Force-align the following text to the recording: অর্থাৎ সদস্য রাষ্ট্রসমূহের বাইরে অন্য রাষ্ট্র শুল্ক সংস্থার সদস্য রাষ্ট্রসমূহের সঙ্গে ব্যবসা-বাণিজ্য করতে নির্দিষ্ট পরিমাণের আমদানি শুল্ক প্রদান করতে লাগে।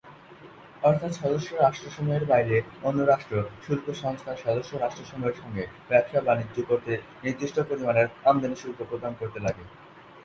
অর্থাৎ 0.83 1.11
সদস্য 1.13 1.49
রাষ্ট্রসমূহের 1.55 2.25
বাইরে 2.25 2.55
অন্য 2.83 2.99
রাষ্ট্র 3.03 3.33
শুল্ক 3.65 3.85
সংস্থার 3.95 4.41
সদস্য 4.45 4.71
রাষ্ট্রসমূহের 4.75 5.39
সঙ্গে 5.41 5.63
ব্যবসা-বাণিজ্য 5.89 6.57
করতে 6.69 6.93
নির্দিষ্ট 7.23 7.57
পরিমাণের 7.69 8.07
আমদানি 8.25 8.55
শুল্ক 8.55 8.79
প্রদান 8.89 9.13
করতে 9.19 9.39
লাগে। 9.39 9.63